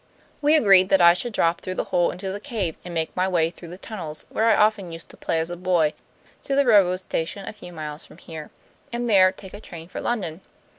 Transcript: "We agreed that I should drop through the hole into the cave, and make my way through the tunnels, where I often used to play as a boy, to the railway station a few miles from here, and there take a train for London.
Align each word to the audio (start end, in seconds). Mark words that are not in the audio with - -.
"We 0.41 0.55
agreed 0.55 0.89
that 0.89 0.99
I 0.99 1.13
should 1.13 1.31
drop 1.31 1.61
through 1.61 1.75
the 1.75 1.83
hole 1.93 2.09
into 2.09 2.31
the 2.31 2.39
cave, 2.39 2.75
and 2.83 2.91
make 2.91 3.15
my 3.15 3.27
way 3.27 3.51
through 3.51 3.67
the 3.67 3.77
tunnels, 3.77 4.25
where 4.31 4.45
I 4.49 4.55
often 4.55 4.91
used 4.91 5.09
to 5.09 5.15
play 5.17 5.39
as 5.39 5.51
a 5.51 5.55
boy, 5.55 5.93
to 6.45 6.55
the 6.55 6.65
railway 6.65 6.97
station 6.97 7.47
a 7.47 7.53
few 7.53 7.71
miles 7.71 8.03
from 8.03 8.17
here, 8.17 8.49
and 8.91 9.07
there 9.07 9.31
take 9.31 9.53
a 9.53 9.61
train 9.61 9.87
for 9.87 10.01
London. 10.01 10.41